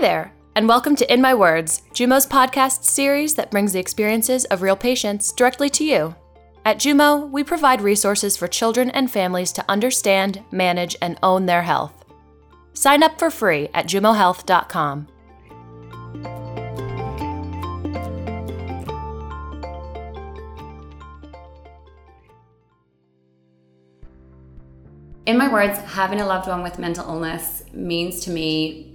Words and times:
there, 0.00 0.32
and 0.54 0.66
welcome 0.66 0.96
to 0.96 1.12
In 1.12 1.20
My 1.20 1.34
Words, 1.34 1.82
Jumo's 1.92 2.26
podcast 2.26 2.84
series 2.84 3.34
that 3.34 3.50
brings 3.50 3.74
the 3.74 3.80
experiences 3.80 4.46
of 4.46 4.62
real 4.62 4.74
patients 4.74 5.30
directly 5.30 5.68
to 5.68 5.84
you. 5.84 6.14
At 6.64 6.78
Jumo, 6.78 7.28
we 7.28 7.44
provide 7.44 7.82
resources 7.82 8.34
for 8.34 8.48
children 8.48 8.88
and 8.92 9.10
families 9.10 9.52
to 9.52 9.64
understand, 9.68 10.42
manage, 10.50 10.96
and 11.02 11.18
own 11.22 11.44
their 11.44 11.60
health. 11.60 12.06
Sign 12.72 13.02
up 13.02 13.18
for 13.18 13.30
free 13.30 13.68
at 13.74 13.86
jumohealth.com. 13.88 15.08
In 25.26 25.36
my 25.36 25.52
words, 25.52 25.78
having 25.80 26.22
a 26.22 26.26
loved 26.26 26.48
one 26.48 26.62
with 26.62 26.78
mental 26.78 27.06
illness 27.06 27.64
means 27.74 28.20
to 28.20 28.30
me 28.30 28.89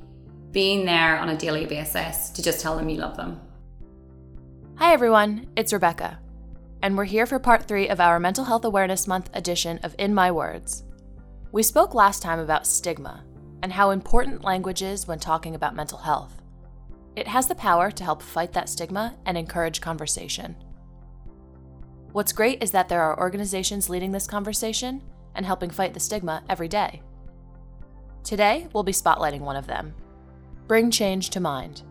being 0.55 0.85
there 0.85 1.17
on 1.17 1.27
a 1.27 1.37
daily 1.37 1.65
basis 1.65 2.29
to 2.29 2.41
just 2.41 2.61
tell 2.61 2.77
them 2.77 2.87
you 2.87 2.95
love 2.95 3.17
them. 3.17 3.41
Hi, 4.77 4.93
everyone, 4.93 5.47
it's 5.57 5.73
Rebecca, 5.73 6.17
and 6.81 6.95
we're 6.95 7.03
here 7.03 7.25
for 7.25 7.39
part 7.39 7.67
three 7.67 7.89
of 7.89 7.99
our 7.99 8.21
Mental 8.21 8.45
Health 8.45 8.63
Awareness 8.63 9.05
Month 9.05 9.29
edition 9.33 9.81
of 9.83 9.93
In 9.99 10.13
My 10.13 10.31
Words. 10.31 10.83
We 11.51 11.61
spoke 11.61 11.93
last 11.93 12.21
time 12.21 12.39
about 12.39 12.65
stigma 12.65 13.25
and 13.63 13.73
how 13.73 13.89
important 13.89 14.45
language 14.45 14.81
is 14.81 15.09
when 15.09 15.19
talking 15.19 15.55
about 15.55 15.75
mental 15.75 15.97
health. 15.97 16.41
It 17.17 17.27
has 17.27 17.49
the 17.49 17.55
power 17.55 17.91
to 17.91 18.03
help 18.05 18.21
fight 18.21 18.53
that 18.53 18.69
stigma 18.69 19.17
and 19.25 19.37
encourage 19.37 19.81
conversation. 19.81 20.55
What's 22.13 22.31
great 22.31 22.63
is 22.63 22.71
that 22.71 22.87
there 22.87 23.01
are 23.01 23.19
organizations 23.19 23.89
leading 23.89 24.13
this 24.13 24.25
conversation 24.25 25.03
and 25.35 25.45
helping 25.45 25.69
fight 25.69 25.93
the 25.93 25.99
stigma 25.99 26.45
every 26.47 26.69
day. 26.69 27.01
Today, 28.23 28.69
we'll 28.71 28.83
be 28.83 28.93
spotlighting 28.93 29.41
one 29.41 29.57
of 29.57 29.67
them 29.67 29.93
Bring 30.67 30.89
Change 30.89 31.29
to 31.29 31.39
Mind. 31.39 31.83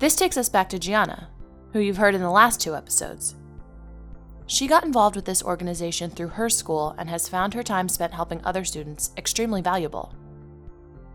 This 0.00 0.16
takes 0.16 0.36
us 0.36 0.48
back 0.48 0.68
to 0.70 0.78
Gianna, 0.78 1.28
who 1.72 1.78
you've 1.78 1.98
heard 1.98 2.16
in 2.16 2.20
the 2.20 2.28
last 2.28 2.60
two 2.60 2.74
episodes. 2.74 3.36
She 4.48 4.66
got 4.66 4.82
involved 4.82 5.14
with 5.14 5.24
this 5.24 5.44
organization 5.44 6.10
through 6.10 6.30
her 6.30 6.50
school 6.50 6.96
and 6.98 7.08
has 7.08 7.28
found 7.28 7.54
her 7.54 7.62
time 7.62 7.88
spent 7.88 8.12
helping 8.12 8.44
other 8.44 8.64
students 8.64 9.12
extremely 9.16 9.62
valuable. 9.62 10.12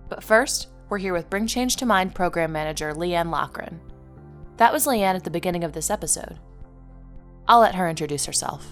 But 0.08 0.24
first, 0.24 0.70
we're 0.88 0.98
here 0.98 1.12
with 1.12 1.30
Bring 1.30 1.46
Change 1.46 1.76
to 1.76 1.86
Mind 1.86 2.16
program 2.16 2.54
manager 2.54 2.94
Leanne 2.94 3.32
Loughran. 3.32 3.82
That 4.56 4.72
was 4.72 4.88
Leanne 4.88 5.16
at 5.16 5.26
the 5.26 5.30
beginning 5.30 5.66
of 5.66 5.74
this 5.74 5.90
episode. 5.90 6.40
I'll 7.50 7.60
let 7.60 7.76
her 7.76 7.90
introduce 7.90 8.26
herself. 8.26 8.66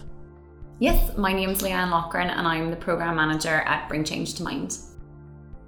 Yes, 0.79 1.17
my 1.17 1.33
name's 1.33 1.61
Leanne 1.61 1.91
Loughran 1.91 2.29
and 2.29 2.47
I'm 2.47 2.69
the 2.69 2.77
program 2.77 3.17
manager 3.17 3.61
at 3.65 3.89
Bring 3.89 4.05
Change 4.05 4.35
to 4.35 4.43
Mind. 4.43 4.77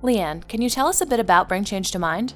Leanne, 0.04 0.48
can 0.48 0.62
you 0.62 0.70
tell 0.70 0.88
us 0.88 1.02
a 1.02 1.06
bit 1.06 1.20
about 1.20 1.48
Bring 1.48 1.64
Change 1.64 1.92
to 1.92 2.00
Mind? 2.00 2.34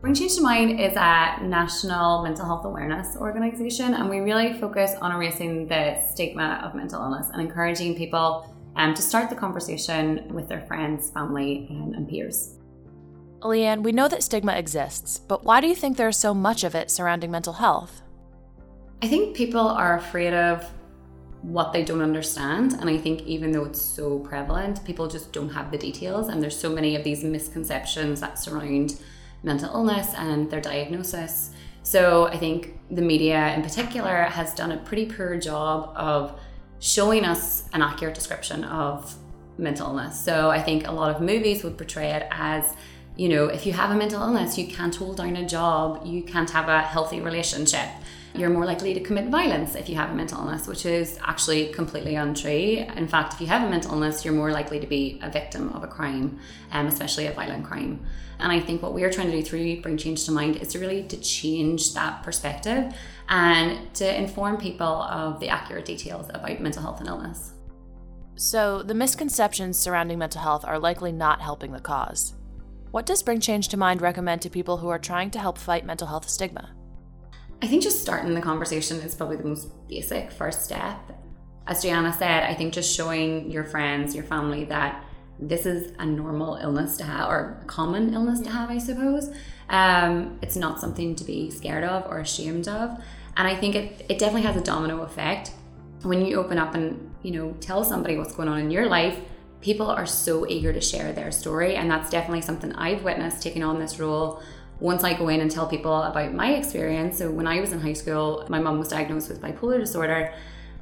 Bring 0.00 0.14
Change 0.14 0.36
to 0.36 0.42
Mind 0.42 0.80
is 0.80 0.94
a 0.94 1.38
national 1.42 2.22
mental 2.22 2.44
health 2.44 2.64
awareness 2.64 3.16
organisation, 3.16 3.94
and 3.94 4.08
we 4.08 4.20
really 4.20 4.52
focus 4.60 4.94
on 5.00 5.12
erasing 5.12 5.66
the 5.66 6.00
stigma 6.12 6.60
of 6.64 6.74
mental 6.74 7.02
illness 7.02 7.28
and 7.32 7.42
encouraging 7.42 7.96
people 7.96 8.54
um, 8.76 8.94
to 8.94 9.02
start 9.02 9.30
the 9.30 9.36
conversation 9.36 10.32
with 10.32 10.48
their 10.48 10.60
friends, 10.62 11.10
family, 11.10 11.66
and, 11.70 11.94
and 11.94 12.08
peers. 12.08 12.54
Leanne, 13.40 13.82
we 13.82 13.92
know 13.92 14.08
that 14.08 14.22
stigma 14.22 14.52
exists, 14.52 15.18
but 15.18 15.44
why 15.44 15.60
do 15.60 15.66
you 15.66 15.74
think 15.74 15.96
there's 15.96 16.16
so 16.16 16.32
much 16.32 16.64
of 16.64 16.74
it 16.74 16.90
surrounding 16.90 17.30
mental 17.30 17.54
health? 17.54 18.02
I 19.02 19.08
think 19.08 19.36
people 19.36 19.60
are 19.60 19.98
afraid 19.98 20.32
of 20.32 20.64
what 21.46 21.72
they 21.72 21.84
don't 21.84 22.02
understand. 22.02 22.72
And 22.74 22.90
I 22.90 22.98
think 22.98 23.22
even 23.22 23.52
though 23.52 23.64
it's 23.64 23.80
so 23.80 24.18
prevalent, 24.18 24.84
people 24.84 25.06
just 25.06 25.32
don't 25.32 25.50
have 25.50 25.70
the 25.70 25.78
details. 25.78 26.28
And 26.28 26.42
there's 26.42 26.58
so 26.58 26.70
many 26.70 26.96
of 26.96 27.04
these 27.04 27.22
misconceptions 27.22 28.20
that 28.20 28.38
surround 28.38 28.98
mental 29.44 29.72
illness 29.72 30.12
and 30.14 30.50
their 30.50 30.60
diagnosis. 30.60 31.52
So 31.84 32.26
I 32.26 32.36
think 32.36 32.80
the 32.90 33.02
media 33.02 33.54
in 33.54 33.62
particular 33.62 34.24
has 34.24 34.54
done 34.54 34.72
a 34.72 34.78
pretty 34.78 35.06
poor 35.06 35.38
job 35.38 35.92
of 35.94 36.38
showing 36.80 37.24
us 37.24 37.68
an 37.72 37.80
accurate 37.80 38.14
description 38.14 38.64
of 38.64 39.14
mental 39.56 39.86
illness. 39.86 40.22
So 40.22 40.50
I 40.50 40.60
think 40.60 40.88
a 40.88 40.92
lot 40.92 41.14
of 41.14 41.22
movies 41.22 41.62
would 41.62 41.78
portray 41.78 42.10
it 42.10 42.26
as 42.32 42.74
you 43.16 43.28
know, 43.28 43.46
if 43.46 43.66
you 43.66 43.72
have 43.72 43.90
a 43.90 43.94
mental 43.94 44.22
illness, 44.22 44.58
you 44.58 44.66
can't 44.66 44.94
hold 44.94 45.16
down 45.16 45.36
a 45.36 45.46
job, 45.46 46.02
you 46.04 46.22
can't 46.22 46.50
have 46.50 46.68
a 46.68 46.82
healthy 46.82 47.20
relationship 47.20 47.88
you're 48.38 48.50
more 48.50 48.64
likely 48.64 48.92
to 48.94 49.00
commit 49.00 49.28
violence 49.28 49.74
if 49.74 49.88
you 49.88 49.96
have 49.96 50.10
a 50.10 50.14
mental 50.14 50.38
illness, 50.38 50.66
which 50.66 50.84
is 50.84 51.18
actually 51.22 51.72
completely 51.72 52.14
untrue. 52.16 52.84
In 52.96 53.08
fact, 53.08 53.34
if 53.34 53.40
you 53.40 53.46
have 53.46 53.66
a 53.66 53.70
mental 53.70 53.92
illness, 53.92 54.24
you're 54.24 54.34
more 54.34 54.50
likely 54.50 54.78
to 54.80 54.86
be 54.86 55.18
a 55.22 55.30
victim 55.30 55.70
of 55.70 55.82
a 55.82 55.86
crime, 55.86 56.38
um, 56.72 56.86
especially 56.86 57.26
a 57.26 57.32
violent 57.32 57.64
crime. 57.64 58.04
And 58.38 58.52
I 58.52 58.60
think 58.60 58.82
what 58.82 58.92
we 58.92 59.02
are 59.04 59.10
trying 59.10 59.30
to 59.30 59.36
do 59.36 59.42
through 59.42 59.80
Bring 59.80 59.96
Change 59.96 60.26
to 60.26 60.32
Mind 60.32 60.56
is 60.56 60.76
really 60.76 61.04
to 61.04 61.16
change 61.16 61.94
that 61.94 62.22
perspective 62.22 62.94
and 63.28 63.94
to 63.94 64.16
inform 64.16 64.58
people 64.58 64.86
of 64.86 65.40
the 65.40 65.48
accurate 65.48 65.86
details 65.86 66.28
about 66.28 66.60
mental 66.60 66.82
health 66.82 67.00
and 67.00 67.08
illness. 67.08 67.52
So, 68.38 68.82
the 68.82 68.92
misconceptions 68.92 69.78
surrounding 69.78 70.18
mental 70.18 70.42
health 70.42 70.62
are 70.66 70.78
likely 70.78 71.10
not 71.10 71.40
helping 71.40 71.72
the 71.72 71.80
cause. 71.80 72.34
What 72.92 73.04
does 73.04 73.22
Bring 73.22 73.40
Change 73.40 73.68
to 73.68 73.76
Mind 73.76 74.00
recommend 74.00 74.42
to 74.42 74.50
people 74.50 74.78
who 74.78 74.88
are 74.88 74.98
trying 74.98 75.30
to 75.32 75.38
help 75.38 75.58
fight 75.58 75.84
mental 75.84 76.06
health 76.06 76.28
stigma? 76.28 76.70
I 77.60 77.66
think 77.66 77.82
just 77.82 78.00
starting 78.00 78.34
the 78.34 78.40
conversation 78.40 78.98
is 78.98 79.14
probably 79.14 79.36
the 79.36 79.44
most 79.44 79.68
basic 79.88 80.30
first 80.30 80.64
step. 80.64 80.98
As 81.66 81.82
Gianna 81.82 82.12
said, 82.12 82.44
I 82.44 82.54
think 82.54 82.72
just 82.72 82.94
showing 82.94 83.50
your 83.50 83.64
friends, 83.64 84.14
your 84.14 84.24
family 84.24 84.64
that 84.64 85.04
this 85.38 85.66
is 85.66 85.92
a 85.98 86.06
normal 86.06 86.56
illness 86.56 86.96
to 86.98 87.04
have 87.04 87.28
or 87.28 87.58
a 87.62 87.64
common 87.66 88.14
illness 88.14 88.40
to 88.42 88.50
have, 88.50 88.70
I 88.70 88.78
suppose. 88.78 89.30
Um, 89.68 90.38
it's 90.40 90.56
not 90.56 90.80
something 90.80 91.16
to 91.16 91.24
be 91.24 91.50
scared 91.50 91.84
of 91.84 92.06
or 92.06 92.20
ashamed 92.20 92.68
of. 92.68 93.02
And 93.36 93.48
I 93.48 93.56
think 93.56 93.74
it, 93.74 94.06
it 94.08 94.18
definitely 94.18 94.42
has 94.42 94.56
a 94.56 94.62
domino 94.62 95.02
effect. 95.02 95.50
When 96.02 96.24
you 96.24 96.36
open 96.36 96.56
up 96.56 96.74
and, 96.74 97.14
you 97.22 97.32
know, 97.32 97.52
tell 97.60 97.84
somebody 97.84 98.16
what's 98.16 98.34
going 98.34 98.48
on 98.48 98.60
in 98.60 98.70
your 98.70 98.86
life, 98.86 99.18
people 99.66 99.90
are 99.90 100.06
so 100.06 100.46
eager 100.46 100.72
to 100.72 100.80
share 100.80 101.12
their 101.12 101.32
story. 101.32 101.74
And 101.74 101.90
that's 101.90 102.08
definitely 102.08 102.42
something 102.42 102.72
I've 102.74 103.02
witnessed 103.02 103.42
taking 103.42 103.64
on 103.64 103.80
this 103.80 103.98
role 103.98 104.40
once 104.78 105.02
I 105.02 105.14
go 105.14 105.28
in 105.28 105.40
and 105.40 105.50
tell 105.50 105.66
people 105.66 106.02
about 106.02 106.34
my 106.34 106.52
experience, 106.54 107.18
so 107.18 107.30
when 107.30 107.46
I 107.46 107.60
was 107.60 107.72
in 107.72 107.80
high 107.80 107.94
school, 107.94 108.44
my 108.48 108.58
mum 108.58 108.78
was 108.78 108.88
diagnosed 108.88 109.28
with 109.30 109.40
bipolar 109.40 109.78
disorder, 109.78 110.34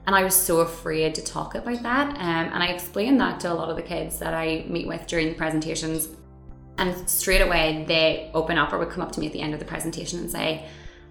and 0.07 0.17
I 0.17 0.25
was 0.25 0.35
so 0.35 0.61
afraid 0.61 1.15
to 1.15 1.23
talk 1.23 1.55
about 1.55 1.83
that. 1.85 2.09
Um, 2.17 2.53
and 2.53 2.63
I 2.63 2.67
explained 2.67 3.21
that 3.21 3.39
to 3.41 3.53
a 3.53 3.55
lot 3.55 3.71
of 3.71 3.77
the 3.77 3.83
kids 3.83 4.19
that 4.19 4.35
I 4.35 4.65
meet 4.69 4.87
with 4.89 5.07
during 5.07 5.29
the 5.29 5.35
presentations. 5.35 6.09
And 6.77 7.09
straight 7.09 7.41
away, 7.41 7.85
they 7.87 8.33
open 8.35 8.59
up 8.59 8.73
or 8.73 8.79
would 8.79 8.91
come 8.91 9.03
up 9.03 9.13
to 9.13 9.21
me 9.21 9.29
at 9.29 9.33
the 9.33 9.41
end 9.41 9.55
of 9.55 9.61
the 9.61 9.67
presentation 9.67 10.19
and 10.19 10.31
say, 10.31 10.67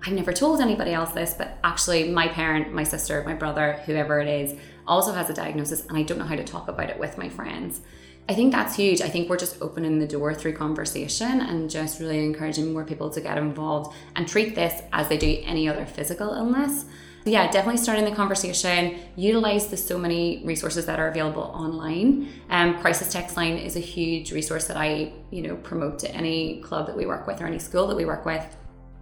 I've 0.06 0.14
never 0.14 0.34
told 0.34 0.60
anybody 0.60 0.92
else 0.92 1.14
this, 1.14 1.34
but 1.34 1.58
actually, 1.64 2.12
my 2.12 2.28
parent, 2.28 2.74
my 2.74 2.84
sister, 2.84 3.24
my 3.26 3.34
brother, 3.34 3.82
whoever 3.86 4.20
it 4.20 4.28
is, 4.28 4.60
also 4.88 5.14
has 5.14 5.30
a 5.30 5.34
diagnosis, 5.34 5.86
and 5.88 5.98
I 5.98 6.04
don't 6.04 6.18
know 6.18 6.26
how 6.26 6.36
to 6.36 6.44
talk 6.44 6.68
about 6.68 6.90
it 6.90 7.00
with 7.00 7.18
my 7.18 7.30
friends. 7.30 7.82
I 8.30 8.34
think 8.34 8.54
that's 8.54 8.76
huge. 8.76 9.02
I 9.02 9.10
think 9.10 9.30
we're 9.30 9.38
just 9.38 9.62
opening 9.62 10.00
the 10.00 10.08
door 10.08 10.34
through 10.34 10.54
conversation 10.54 11.42
and 11.42 11.70
just 11.70 12.00
really 12.00 12.24
encouraging 12.24 12.72
more 12.72 12.86
people 12.86 13.10
to 13.10 13.20
get 13.20 13.38
involved 13.38 13.96
and 14.16 14.28
treat 14.28 14.56
this 14.56 14.82
as 14.94 15.10
they 15.10 15.18
do 15.18 15.42
any 15.44 15.68
other 15.68 15.86
physical 15.86 16.34
illness. 16.34 16.86
Yeah, 17.26 17.50
definitely 17.50 17.82
starting 17.82 18.06
the 18.06 18.16
conversation. 18.16 19.00
Utilize 19.16 19.68
the 19.68 19.78
so 19.78 19.98
many 19.98 20.42
resources 20.46 20.86
that 20.86 21.00
are 21.00 21.08
available 21.08 21.44
online. 21.44 22.30
Um, 22.50 22.80
Crisis 22.80 23.12
Text 23.12 23.38
Line 23.38 23.58
is 23.58 23.76
a 23.78 23.82
huge 23.82 24.32
resource 24.34 24.68
that 24.68 24.76
I, 24.76 25.14
you 25.32 25.42
know, 25.42 25.56
promote 25.58 26.00
to 26.00 26.12
any 26.12 26.62
club 26.62 26.88
that 26.88 26.98
we 26.98 27.06
work 27.06 27.26
with 27.28 27.42
or 27.42 27.46
any 27.46 27.60
school 27.60 27.88
that 27.88 27.96
we 27.96 28.06
work 28.06 28.26
with. 28.26 28.46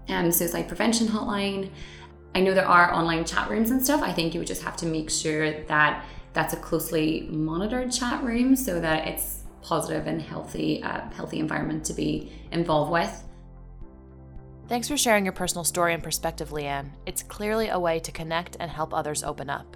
Um, 0.07 0.31
suicide 0.31 0.67
prevention 0.67 1.07
hotline. 1.07 1.69
I 2.33 2.39
know 2.39 2.53
there 2.53 2.67
are 2.67 2.93
online 2.93 3.25
chat 3.25 3.49
rooms 3.49 3.71
and 3.71 3.83
stuff. 3.83 4.01
I 4.01 4.13
think 4.13 4.33
you 4.33 4.39
would 4.39 4.47
just 4.47 4.63
have 4.63 4.77
to 4.77 4.85
make 4.85 5.09
sure 5.09 5.63
that 5.65 6.05
that's 6.33 6.53
a 6.53 6.57
closely 6.57 7.28
monitored 7.29 7.91
chat 7.91 8.23
room 8.23 8.55
so 8.55 8.79
that 8.79 9.07
it's 9.07 9.43
positive 9.61 10.07
and 10.07 10.22
healthy, 10.22 10.81
uh, 10.81 11.09
healthy 11.11 11.39
environment 11.39 11.85
to 11.85 11.93
be 11.93 12.31
involved 12.51 12.91
with. 12.91 13.23
Thanks 14.67 14.87
for 14.87 14.95
sharing 14.95 15.25
your 15.25 15.33
personal 15.33 15.66
story 15.66 15.93
and 15.93 16.01
perspective, 16.01 16.49
Leanne. 16.49 16.91
It's 17.05 17.23
clearly 17.23 17.67
a 17.67 17.79
way 17.79 17.99
to 17.99 18.11
connect 18.11 18.55
and 18.59 18.72
help 18.72 18.93
others 18.93 19.23
open 19.23 19.49
up. 19.49 19.75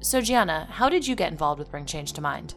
So, 0.00 0.20
Gianna, 0.20 0.68
how 0.70 0.90
did 0.90 1.06
you 1.06 1.16
get 1.16 1.32
involved 1.32 1.58
with 1.58 1.70
Bring 1.70 1.86
Change 1.86 2.12
to 2.14 2.20
Mind? 2.20 2.54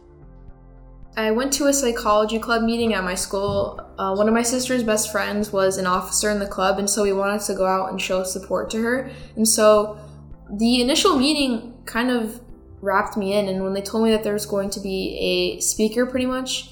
I 1.16 1.30
went 1.30 1.52
to 1.54 1.66
a 1.66 1.72
psychology 1.72 2.38
club 2.38 2.62
meeting 2.62 2.92
at 2.92 3.02
my 3.02 3.14
school. 3.14 3.80
Uh, 3.98 4.14
one 4.14 4.28
of 4.28 4.34
my 4.34 4.42
sister's 4.42 4.82
best 4.82 5.10
friends 5.10 5.50
was 5.50 5.78
an 5.78 5.86
officer 5.86 6.30
in 6.30 6.38
the 6.38 6.46
club, 6.46 6.78
and 6.78 6.88
so 6.88 7.02
we 7.02 7.12
wanted 7.14 7.40
to 7.42 7.54
go 7.54 7.66
out 7.66 7.90
and 7.90 8.00
show 8.00 8.22
support 8.22 8.68
to 8.70 8.82
her. 8.82 9.10
And 9.34 9.48
so 9.48 9.98
the 10.50 10.82
initial 10.82 11.16
meeting 11.16 11.74
kind 11.86 12.10
of 12.10 12.40
wrapped 12.82 13.16
me 13.16 13.32
in. 13.32 13.48
And 13.48 13.62
when 13.64 13.72
they 13.72 13.80
told 13.80 14.04
me 14.04 14.10
that 14.10 14.24
there 14.24 14.34
was 14.34 14.44
going 14.44 14.68
to 14.70 14.80
be 14.80 15.16
a 15.18 15.60
speaker 15.60 16.04
pretty 16.04 16.26
much 16.26 16.70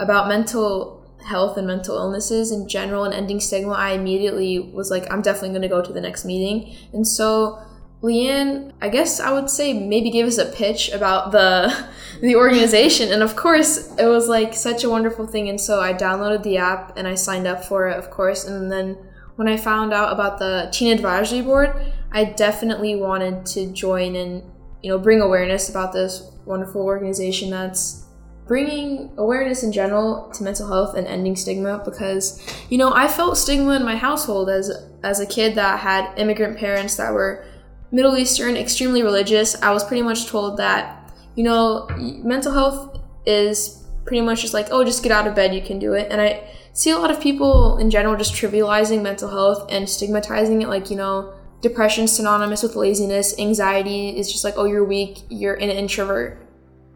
about 0.00 0.26
mental 0.26 1.00
health 1.24 1.56
and 1.56 1.66
mental 1.66 1.96
illnesses 1.96 2.50
in 2.50 2.68
general 2.68 3.04
and 3.04 3.14
ending 3.14 3.38
stigma, 3.38 3.72
I 3.74 3.92
immediately 3.92 4.58
was 4.58 4.90
like, 4.90 5.10
I'm 5.10 5.22
definitely 5.22 5.50
going 5.50 5.62
to 5.62 5.68
go 5.68 5.80
to 5.82 5.92
the 5.92 6.00
next 6.00 6.24
meeting. 6.24 6.74
And 6.92 7.06
so 7.06 7.62
Leanne, 8.04 8.72
I 8.82 8.90
guess 8.90 9.18
I 9.18 9.32
would 9.32 9.48
say 9.48 9.72
maybe 9.72 10.10
gave 10.10 10.26
us 10.26 10.36
a 10.36 10.44
pitch 10.44 10.90
about 10.92 11.32
the 11.32 11.74
the 12.20 12.36
organization. 12.36 13.10
And 13.10 13.22
of 13.22 13.34
course 13.34 13.96
it 13.96 14.06
was 14.06 14.28
like 14.28 14.52
such 14.52 14.84
a 14.84 14.90
wonderful 14.90 15.26
thing. 15.26 15.48
And 15.48 15.58
so 15.58 15.80
I 15.80 15.94
downloaded 15.94 16.42
the 16.42 16.58
app 16.58 16.98
and 16.98 17.08
I 17.08 17.14
signed 17.14 17.46
up 17.46 17.64
for 17.64 17.88
it 17.88 17.96
of 17.96 18.10
course. 18.10 18.44
And 18.44 18.70
then 18.70 18.98
when 19.36 19.48
I 19.48 19.56
found 19.56 19.94
out 19.94 20.12
about 20.12 20.38
the 20.38 20.68
teen 20.70 20.92
advisory 20.92 21.40
board, 21.40 21.92
I 22.12 22.24
definitely 22.24 22.94
wanted 22.94 23.46
to 23.46 23.72
join 23.72 24.14
and 24.16 24.42
you 24.82 24.90
know 24.90 24.98
bring 24.98 25.22
awareness 25.22 25.70
about 25.70 25.94
this 25.94 26.30
wonderful 26.44 26.82
organization 26.82 27.48
that's 27.48 28.04
bringing 28.46 29.10
awareness 29.16 29.62
in 29.62 29.72
general 29.72 30.30
to 30.34 30.44
mental 30.44 30.68
health 30.68 30.94
and 30.94 31.06
ending 31.06 31.36
stigma. 31.36 31.80
Because 31.82 32.38
you 32.68 32.76
know 32.76 32.92
I 32.92 33.08
felt 33.08 33.38
stigma 33.38 33.76
in 33.76 33.82
my 33.82 33.96
household 33.96 34.50
as 34.50 34.70
as 35.02 35.20
a 35.20 35.26
kid 35.26 35.54
that 35.54 35.80
had 35.80 36.18
immigrant 36.18 36.58
parents 36.58 36.96
that 36.96 37.10
were 37.10 37.46
Middle 37.94 38.16
Eastern, 38.16 38.56
extremely 38.56 39.04
religious. 39.04 39.54
I 39.62 39.70
was 39.70 39.84
pretty 39.84 40.02
much 40.02 40.26
told 40.26 40.56
that 40.56 41.04
you 41.36 41.44
know 41.44 41.86
mental 42.24 42.52
health 42.52 42.98
is 43.24 43.84
pretty 44.04 44.20
much 44.20 44.42
just 44.42 44.52
like 44.52 44.68
oh 44.70 44.84
just 44.84 45.02
get 45.02 45.12
out 45.12 45.26
of 45.26 45.34
bed 45.34 45.54
you 45.54 45.62
can 45.62 45.78
do 45.78 45.94
it 45.94 46.08
and 46.10 46.20
I 46.20 46.48
see 46.72 46.90
a 46.90 46.98
lot 46.98 47.10
of 47.10 47.20
people 47.20 47.78
in 47.78 47.90
general 47.90 48.16
just 48.16 48.34
trivializing 48.34 49.02
mental 49.02 49.30
health 49.30 49.66
and 49.70 49.88
stigmatizing 49.88 50.60
it 50.62 50.68
like 50.68 50.90
you 50.90 50.96
know 50.96 51.32
depression 51.62 52.06
synonymous 52.06 52.62
with 52.62 52.76
laziness 52.76 53.38
anxiety 53.38 54.18
is 54.18 54.30
just 54.30 54.44
like 54.44 54.54
oh 54.56 54.64
you're 54.64 54.84
weak 54.84 55.20
you're 55.30 55.54
an 55.54 55.70
introvert 55.70 56.46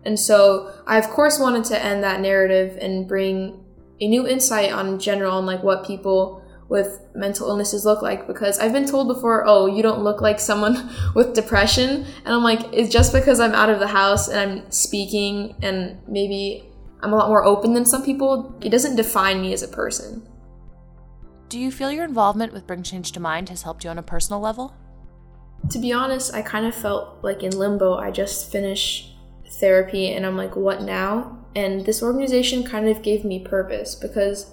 and 0.04 0.20
so 0.20 0.70
i 0.86 0.98
of 0.98 1.08
course 1.08 1.38
wanted 1.38 1.64
to 1.64 1.82
end 1.82 2.04
that 2.04 2.20
narrative 2.20 2.76
and 2.82 3.08
bring 3.08 3.64
a 4.00 4.06
new 4.06 4.28
insight 4.28 4.70
on 4.70 4.98
general 4.98 5.38
on 5.38 5.46
like 5.46 5.62
what 5.62 5.86
people 5.86 6.44
with 6.68 7.00
mental 7.14 7.48
illnesses 7.48 7.84
look 7.84 8.02
like 8.02 8.26
because 8.26 8.58
I've 8.58 8.72
been 8.72 8.86
told 8.86 9.08
before, 9.08 9.44
oh, 9.46 9.66
you 9.66 9.82
don't 9.82 10.02
look 10.02 10.20
like 10.20 10.38
someone 10.38 10.90
with 11.14 11.34
depression. 11.34 12.04
And 12.24 12.34
I'm 12.34 12.42
like, 12.42 12.60
it's 12.72 12.92
just 12.92 13.12
because 13.12 13.40
I'm 13.40 13.54
out 13.54 13.70
of 13.70 13.80
the 13.80 13.86
house 13.86 14.28
and 14.28 14.38
I'm 14.38 14.70
speaking 14.70 15.56
and 15.62 15.98
maybe 16.06 16.64
I'm 17.00 17.12
a 17.12 17.16
lot 17.16 17.28
more 17.28 17.44
open 17.44 17.72
than 17.72 17.86
some 17.86 18.04
people. 18.04 18.54
It 18.60 18.68
doesn't 18.68 18.96
define 18.96 19.40
me 19.40 19.52
as 19.52 19.62
a 19.62 19.68
person. 19.68 20.26
Do 21.48 21.58
you 21.58 21.70
feel 21.70 21.90
your 21.90 22.04
involvement 22.04 22.52
with 22.52 22.66
Bring 22.66 22.82
Change 22.82 23.12
to 23.12 23.20
Mind 23.20 23.48
has 23.48 23.62
helped 23.62 23.82
you 23.82 23.90
on 23.90 23.98
a 23.98 24.02
personal 24.02 24.40
level? 24.40 24.74
To 25.70 25.78
be 25.78 25.92
honest, 25.92 26.34
I 26.34 26.42
kind 26.42 26.66
of 26.66 26.74
felt 26.74 27.18
like 27.22 27.42
in 27.42 27.56
limbo. 27.56 27.94
I 27.94 28.10
just 28.10 28.52
finished 28.52 29.14
therapy 29.52 30.12
and 30.12 30.26
I'm 30.26 30.36
like, 30.36 30.54
what 30.56 30.82
now? 30.82 31.38
And 31.56 31.86
this 31.86 32.02
organization 32.02 32.64
kind 32.64 32.88
of 32.88 33.00
gave 33.00 33.24
me 33.24 33.38
purpose 33.38 33.94
because, 33.94 34.52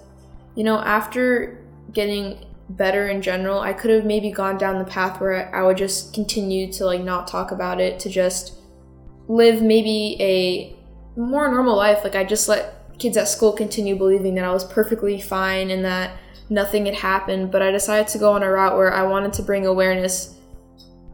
you 0.54 0.64
know, 0.64 0.78
after 0.78 1.65
getting 1.92 2.44
better 2.68 3.08
in 3.08 3.22
general, 3.22 3.60
I 3.60 3.72
could 3.72 3.90
have 3.90 4.04
maybe 4.04 4.30
gone 4.30 4.58
down 4.58 4.78
the 4.78 4.84
path 4.84 5.20
where 5.20 5.54
I 5.54 5.62
would 5.62 5.76
just 5.76 6.12
continue 6.14 6.70
to 6.72 6.84
like 6.84 7.02
not 7.02 7.28
talk 7.28 7.50
about 7.50 7.80
it, 7.80 8.00
to 8.00 8.08
just 8.08 8.54
live 9.28 9.62
maybe 9.62 10.16
a 10.20 10.76
more 11.18 11.48
normal 11.48 11.76
life. 11.76 12.04
Like 12.04 12.16
I 12.16 12.24
just 12.24 12.48
let 12.48 12.98
kids 12.98 13.16
at 13.16 13.28
school 13.28 13.52
continue 13.52 13.96
believing 13.96 14.34
that 14.34 14.44
I 14.44 14.52
was 14.52 14.64
perfectly 14.64 15.20
fine 15.20 15.70
and 15.70 15.84
that 15.84 16.18
nothing 16.48 16.86
had 16.86 16.96
happened. 16.96 17.50
But 17.50 17.62
I 17.62 17.70
decided 17.70 18.08
to 18.08 18.18
go 18.18 18.32
on 18.32 18.42
a 18.42 18.50
route 18.50 18.76
where 18.76 18.92
I 18.92 19.02
wanted 19.04 19.32
to 19.34 19.42
bring 19.42 19.66
awareness 19.66 20.34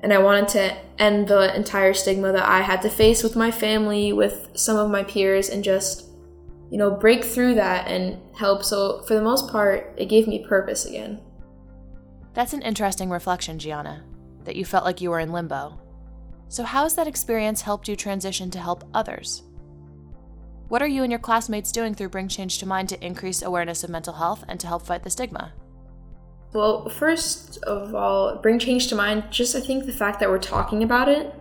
and 0.03 0.13
I 0.13 0.19
wanted 0.19 0.49
to 0.49 0.77
end 0.99 1.29
the 1.29 1.55
entire 1.55 1.95
stigma 1.95 2.33
that 2.33 2.49
I 2.49 2.63
had 2.63 2.83
to 2.83 2.91
face 2.91 3.23
with 3.23 3.37
my 3.37 3.51
family, 3.51 4.13
with 4.13 4.49
some 4.55 4.77
of 4.77 4.91
my 4.91 5.05
peers, 5.05 5.49
and 5.49 5.63
just, 5.63 6.09
you 6.73 6.79
know, 6.79 6.91
break 6.91 7.23
through 7.23 7.55
that 7.55 7.87
and 7.87 8.19
help. 8.35 8.65
So 8.65 9.03
for 9.03 9.13
the 9.13 9.21
most 9.21 9.51
part, 9.51 9.93
it 9.99 10.07
gave 10.07 10.27
me 10.27 10.47
purpose 10.49 10.87
again. 10.87 11.21
That's 12.33 12.55
an 12.55 12.63
interesting 12.63 13.11
reflection, 13.11 13.59
Gianna, 13.59 14.03
that 14.45 14.57
you 14.57 14.65
felt 14.65 14.87
like 14.87 15.03
you 15.03 15.11
were 15.11 15.21
in 15.21 15.33
limbo. 15.33 15.79
So, 16.49 16.65
how 16.65 16.85
has 16.85 16.95
that 16.95 17.07
experience 17.07 17.61
helped 17.61 17.89
you 17.89 17.97
transition 17.97 18.51
to 18.53 18.59
help 18.59 18.89
others? 18.95 19.43
What 20.69 20.81
are 20.81 20.87
you 20.87 21.03
and 21.03 21.13
your 21.13 21.19
classmates 21.19 21.73
doing 21.73 21.95
through 21.95 22.09
Bring 22.09 22.29
Change 22.29 22.59
to 22.61 22.67
Mind 22.67 22.89
to 22.89 23.05
increase 23.05 23.43
awareness 23.43 23.85
of 23.85 23.91
mental 23.91 24.15
health 24.15 24.43
and 24.49 24.59
to 24.61 24.67
help 24.67 24.87
fight 24.87 25.03
the 25.03 25.11
stigma? 25.11 25.53
Well, 26.55 26.89
first 26.89 27.63
of 27.65 27.95
all, 27.95 28.37
Bring 28.37 28.59
Change 28.59 28.89
to 28.89 28.95
Mind, 28.95 29.25
just 29.31 29.55
I 29.55 29.61
think 29.61 29.85
the 29.85 29.93
fact 29.93 30.21
that 30.21 30.31
we're 30.31 30.39
talking 30.39 30.83
about 30.83 31.11
it, 31.11 31.35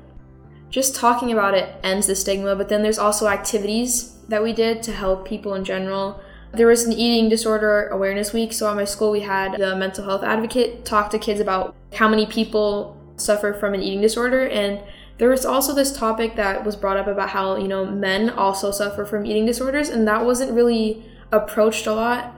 just 0.72 0.96
talking 0.96 1.32
about 1.32 1.54
it 1.54 1.76
ends 1.84 2.08
the 2.08 2.16
stigma, 2.16 2.56
but 2.56 2.70
then 2.70 2.82
there's 2.82 2.98
also 2.98 3.28
activities 3.28 4.18
that 4.30 4.42
we 4.42 4.54
did 4.54 4.82
to 4.84 4.92
help 4.92 5.28
people 5.28 5.54
in 5.54 5.64
general. 5.64 6.20
There 6.54 6.68
was 6.68 6.86
an 6.86 6.94
eating 6.94 7.30
disorder 7.30 7.88
awareness 7.90 8.34
week, 8.34 8.54
so 8.54 8.70
at 8.70 8.76
my 8.76 8.86
school 8.86 9.12
we 9.12 9.22
had 9.22 9.60
the 9.60 9.76
mental 9.76 10.06
health 10.06 10.24
advocate 10.24 10.84
talk 10.86 11.12
to 11.12 11.20
kids 11.20 11.40
about 11.40 11.76
how 11.94 12.08
many 12.08 12.26
people 12.26 12.98
suffer 13.18 13.54
from 13.54 13.74
an 13.76 13.84
eating 13.84 14.02
disorder 14.02 14.48
and 14.48 14.82
there 15.22 15.30
was 15.30 15.46
also 15.46 15.76
this 15.76 15.96
topic 15.96 16.36
that 16.36 16.66
was 16.66 16.76
brought 16.76 16.98
up 16.98 17.06
about 17.06 17.30
how, 17.30 17.56
you 17.56 17.68
know, 17.68 17.86
men 17.86 18.32
also 18.32 18.72
suffer 18.72 19.06
from 19.06 19.24
eating 19.24 19.46
disorders, 19.46 19.88
and 19.90 20.08
that 20.08 20.26
wasn't 20.26 20.52
really 20.52 21.06
approached 21.32 21.86
a 21.86 21.94
lot 21.94 22.34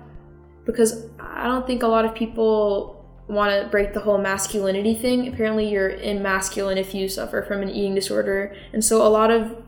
because 0.65 1.06
I 1.18 1.45
don't 1.45 1.65
think 1.65 1.83
a 1.83 1.88
lot 1.88 2.03
of 2.03 2.13
people 2.13 2.93
want 3.27 3.61
to 3.61 3.69
break 3.69 3.93
the 3.93 4.01
whole 4.01 4.17
masculinity 4.17 4.93
thing. 4.93 5.27
Apparently, 5.27 5.69
you're 5.69 5.89
in 5.89 6.21
masculine 6.21 6.77
if 6.77 6.93
you 6.93 7.07
suffer 7.07 7.41
from 7.41 7.61
an 7.61 7.69
eating 7.69 7.95
disorder. 7.95 8.55
And 8.73 8.83
so, 8.83 9.05
a 9.05 9.09
lot 9.09 9.31
of 9.31 9.63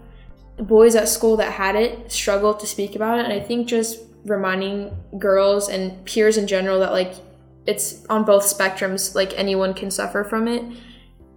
boys 0.57 0.95
at 0.95 1.07
school 1.07 1.37
that 1.37 1.53
had 1.53 1.75
it 1.75 2.11
struggled 2.11 2.59
to 2.61 2.67
speak 2.67 2.95
about 2.95 3.19
it. 3.19 3.25
And 3.25 3.33
I 3.33 3.39
think 3.39 3.67
just 3.67 3.99
reminding 4.25 4.95
girls 5.17 5.69
and 5.69 6.03
peers 6.05 6.37
in 6.37 6.47
general 6.47 6.79
that, 6.79 6.91
like, 6.91 7.13
it's 7.65 8.05
on 8.07 8.25
both 8.25 8.43
spectrums, 8.43 9.15
like, 9.15 9.33
anyone 9.37 9.73
can 9.73 9.89
suffer 9.89 10.23
from 10.23 10.47
it, 10.47 10.63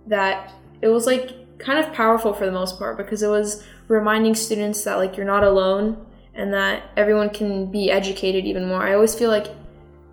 that 0.06 0.52
it 0.82 0.88
was 0.88 1.06
like 1.06 1.58
kind 1.58 1.78
of 1.84 1.92
powerful 1.92 2.32
for 2.32 2.46
the 2.46 2.52
most 2.52 2.78
part 2.78 2.96
because 2.96 3.22
it 3.22 3.28
was 3.28 3.64
reminding 3.88 4.34
students 4.34 4.84
that 4.84 4.96
like 4.96 5.16
you're 5.16 5.26
not 5.26 5.42
alone 5.42 6.04
and 6.34 6.52
that 6.54 6.84
everyone 6.96 7.30
can 7.30 7.70
be 7.70 7.90
educated 7.90 8.44
even 8.44 8.66
more. 8.66 8.82
I 8.82 8.94
always 8.94 9.14
feel 9.14 9.30
like 9.30 9.48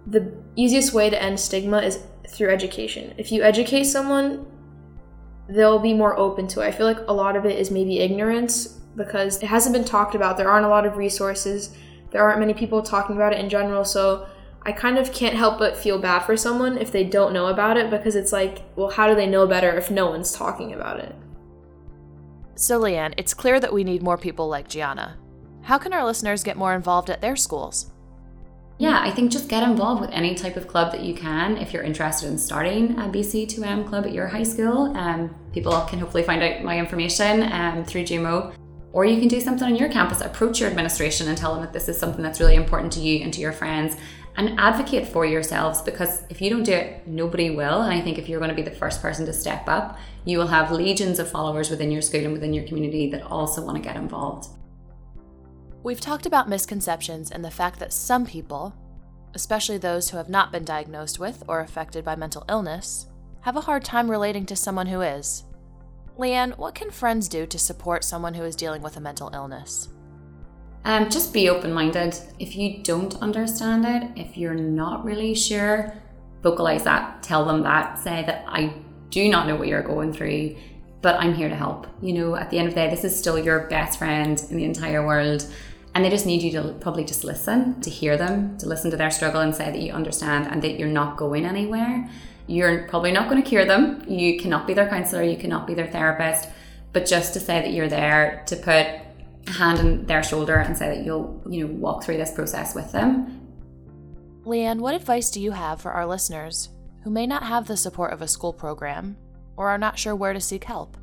the 0.07 0.31
easiest 0.55 0.93
way 0.93 1.09
to 1.09 1.21
end 1.21 1.39
stigma 1.39 1.79
is 1.79 1.99
through 2.29 2.49
education. 2.49 3.13
If 3.17 3.31
you 3.31 3.43
educate 3.43 3.85
someone, 3.85 4.45
they'll 5.49 5.79
be 5.79 5.93
more 5.93 6.17
open 6.17 6.47
to 6.49 6.61
it. 6.61 6.67
I 6.67 6.71
feel 6.71 6.85
like 6.85 6.99
a 7.07 7.13
lot 7.13 7.35
of 7.35 7.45
it 7.45 7.57
is 7.57 7.71
maybe 7.71 7.99
ignorance 7.99 8.79
because 8.95 9.41
it 9.41 9.47
hasn't 9.47 9.73
been 9.73 9.85
talked 9.85 10.15
about. 10.15 10.37
There 10.37 10.49
aren't 10.49 10.65
a 10.65 10.69
lot 10.69 10.85
of 10.85 10.97
resources. 10.97 11.75
There 12.11 12.23
aren't 12.23 12.39
many 12.39 12.53
people 12.53 12.81
talking 12.81 13.15
about 13.15 13.33
it 13.33 13.39
in 13.39 13.49
general. 13.49 13.83
So 13.83 14.27
I 14.63 14.71
kind 14.71 14.97
of 14.97 15.13
can't 15.13 15.35
help 15.35 15.59
but 15.59 15.77
feel 15.77 15.99
bad 15.99 16.19
for 16.19 16.35
someone 16.35 16.77
if 16.77 16.91
they 16.91 17.03
don't 17.03 17.33
know 17.33 17.47
about 17.47 17.77
it 17.77 17.89
because 17.89 18.15
it's 18.15 18.31
like, 18.31 18.63
well, 18.75 18.89
how 18.89 19.07
do 19.07 19.15
they 19.15 19.27
know 19.27 19.45
better 19.45 19.75
if 19.77 19.91
no 19.91 20.09
one's 20.09 20.31
talking 20.31 20.73
about 20.73 20.99
it? 20.99 21.15
So, 22.55 22.79
Leanne, 22.79 23.13
it's 23.17 23.33
clear 23.33 23.59
that 23.59 23.73
we 23.73 23.83
need 23.83 24.01
more 24.01 24.17
people 24.17 24.47
like 24.47 24.69
Gianna. 24.69 25.17
How 25.61 25.77
can 25.77 25.93
our 25.93 26.05
listeners 26.05 26.41
get 26.41 26.57
more 26.57 26.73
involved 26.73 27.09
at 27.09 27.21
their 27.21 27.35
schools? 27.35 27.91
Yeah, 28.77 28.99
I 29.01 29.09
think 29.09 29.31
just 29.31 29.47
get 29.47 29.63
involved 29.63 30.01
with 30.01 30.09
any 30.11 30.35
type 30.35 30.57
of 30.57 30.67
club 30.67 30.91
that 30.91 31.01
you 31.01 31.13
can. 31.13 31.57
If 31.57 31.71
you're 31.71 31.83
interested 31.83 32.27
in 32.27 32.37
starting 32.37 32.91
a 32.99 33.03
BC2M 33.03 33.87
club 33.87 34.05
at 34.05 34.11
your 34.11 34.27
high 34.27 34.43
school, 34.43 34.95
um, 34.97 35.33
people 35.53 35.71
can 35.87 35.97
hopefully 35.97 36.23
find 36.23 36.43
out 36.43 36.61
my 36.61 36.77
information 36.77 37.43
um, 37.53 37.85
through 37.85 38.03
Jumo. 38.03 38.53
Or 38.91 39.05
you 39.05 39.19
can 39.19 39.29
do 39.29 39.39
something 39.39 39.65
on 39.65 39.75
your 39.75 39.89
campus, 39.89 40.21
approach 40.21 40.59
your 40.59 40.69
administration 40.69 41.27
and 41.29 41.37
tell 41.37 41.53
them 41.53 41.63
that 41.63 41.73
this 41.73 41.87
is 41.87 41.97
something 41.97 42.21
that's 42.21 42.39
really 42.39 42.55
important 42.55 42.91
to 42.93 42.99
you 42.99 43.23
and 43.23 43.33
to 43.33 43.41
your 43.41 43.51
friends 43.53 43.95
and 44.37 44.59
advocate 44.59 45.07
for 45.07 45.25
yourselves 45.25 45.81
because 45.81 46.23
if 46.29 46.41
you 46.41 46.49
don't 46.49 46.63
do 46.63 46.73
it, 46.73 47.07
nobody 47.07 47.49
will. 47.49 47.81
And 47.81 47.93
I 47.93 48.01
think 48.01 48.17
if 48.17 48.27
you're 48.27 48.39
going 48.39 48.49
to 48.49 48.55
be 48.55 48.61
the 48.61 48.71
first 48.71 49.01
person 49.01 49.25
to 49.25 49.33
step 49.33 49.67
up, 49.67 49.97
you 50.25 50.37
will 50.37 50.47
have 50.47 50.71
legions 50.71 51.19
of 51.19 51.29
followers 51.29 51.69
within 51.69 51.91
your 51.91 52.01
school 52.01 52.21
and 52.21 52.33
within 52.33 52.53
your 52.53 52.65
community 52.65 53.09
that 53.11 53.23
also 53.23 53.63
want 53.63 53.77
to 53.77 53.83
get 53.83 53.95
involved. 53.95 54.49
We've 55.85 56.01
talked 56.01 56.25
about 56.25 56.49
misconceptions 56.49 57.29
and 57.29 57.45
the 57.45 57.51
fact 57.51 57.77
that 57.77 57.93
some 57.93 58.25
people, 58.25 58.73
especially 59.35 59.77
those 59.77 60.09
who 60.09 60.17
have 60.17 60.29
not 60.29 60.51
been 60.51 60.65
diagnosed 60.65 61.19
with 61.19 61.43
or 61.47 61.59
affected 61.59 62.03
by 62.03 62.15
mental 62.15 62.43
illness, 62.49 63.05
have 63.41 63.55
a 63.55 63.61
hard 63.61 63.85
time 63.85 64.09
relating 64.09 64.47
to 64.47 64.55
someone 64.55 64.87
who 64.87 65.01
is. 65.01 65.43
Leanne, 66.17 66.57
what 66.57 66.73
can 66.73 66.89
friends 66.89 67.27
do 67.27 67.45
to 67.45 67.59
support 67.59 68.03
someone 68.03 68.33
who 68.33 68.43
is 68.43 68.55
dealing 68.55 68.81
with 68.81 68.97
a 68.97 68.99
mental 68.99 69.29
illness? 69.31 69.89
Um, 70.85 71.07
just 71.07 71.31
be 71.31 71.49
open 71.49 71.71
minded. 71.71 72.17
If 72.39 72.55
you 72.55 72.81
don't 72.81 73.21
understand 73.21 73.85
it, 73.85 74.09
if 74.19 74.35
you're 74.35 74.55
not 74.55 75.05
really 75.05 75.35
sure, 75.35 75.93
vocalize 76.41 76.83
that. 76.85 77.21
Tell 77.21 77.45
them 77.45 77.61
that. 77.61 77.99
Say 77.99 78.23
that 78.25 78.43
I 78.47 78.73
do 79.11 79.29
not 79.29 79.47
know 79.47 79.55
what 79.55 79.67
you're 79.67 79.83
going 79.83 80.13
through, 80.13 80.55
but 81.03 81.19
I'm 81.19 81.35
here 81.35 81.47
to 81.47 81.55
help. 81.55 81.85
You 82.01 82.13
know, 82.13 82.35
at 82.35 82.49
the 82.49 82.57
end 82.57 82.69
of 82.69 82.73
the 82.73 82.81
day, 82.81 82.89
this 82.89 83.03
is 83.03 83.15
still 83.15 83.37
your 83.37 83.67
best 83.67 83.99
friend 83.99 84.43
in 84.49 84.57
the 84.57 84.63
entire 84.63 85.05
world. 85.05 85.47
And 85.95 86.05
they 86.05 86.09
just 86.09 86.27
need 86.27 86.43
you 86.43 86.51
to 86.51 86.73
probably 86.81 87.03
just 87.03 87.23
listen, 87.23 87.81
to 87.81 87.89
hear 87.89 88.17
them, 88.17 88.57
to 88.59 88.67
listen 88.67 88.91
to 88.91 88.97
their 88.97 89.09
struggle 89.09 89.41
and 89.41 89.55
say 89.55 89.71
that 89.71 89.79
you 89.79 89.91
understand 89.93 90.47
and 90.51 90.61
that 90.61 90.77
you're 90.77 90.87
not 90.87 91.17
going 91.17 91.45
anywhere. 91.45 92.07
You're 92.45 92.87
probably 92.87 93.11
not 93.11 93.27
going 93.27 93.41
to 93.41 93.49
cure 93.49 93.65
them. 93.65 94.03
You 94.07 94.37
cannot 94.37 94.67
be 94.67 94.75
their 94.75 94.87
counselor, 94.87 95.23
you 95.23 95.37
cannot 95.37 95.65
be 95.65 95.73
their 95.73 95.87
therapist, 95.87 96.49
but 96.93 97.07
just 97.07 97.33
to 97.33 97.39
say 97.39 97.61
that 97.61 97.71
you're 97.71 97.87
there 97.87 98.43
to 98.45 98.55
put 98.55 98.85
a 99.47 99.51
hand 99.51 99.79
on 99.79 100.05
their 100.05 100.21
shoulder 100.21 100.55
and 100.55 100.77
say 100.77 100.95
that 100.95 101.03
you'll, 101.03 101.41
you 101.49 101.67
know, 101.67 101.73
walk 101.73 102.03
through 102.03 102.17
this 102.17 102.31
process 102.31 102.75
with 102.75 102.91
them. 102.91 103.41
Leanne, 104.43 104.79
what 104.79 104.93
advice 104.93 105.31
do 105.31 105.41
you 105.41 105.53
have 105.53 105.81
for 105.81 105.91
our 105.91 106.05
listeners 106.05 106.69
who 107.05 107.11
may 107.11 107.27
not 107.27 107.43
have 107.43 107.67
the 107.67 107.77
support 107.77 108.11
of 108.11 108.23
a 108.23 108.27
school 108.27 108.51
program, 108.51 109.15
or 109.55 109.69
are 109.69 109.77
not 109.77 109.97
sure 109.97 110.15
where 110.15 110.33
to 110.33 110.41
seek 110.41 110.63
help. 110.63 110.97